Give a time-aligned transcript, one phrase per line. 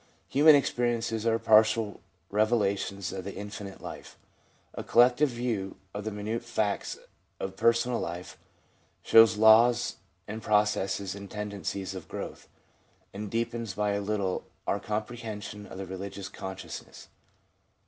[0.29, 1.99] Human experiences are partial
[2.31, 4.17] revelations of the infinite life.
[4.73, 6.97] A collective view of the minute facts
[7.39, 8.35] of personal life
[9.03, 12.47] shows laws and processes and tendencies of growth,
[13.13, 17.09] and deepens by a little our comprehension of the relgious consciousness.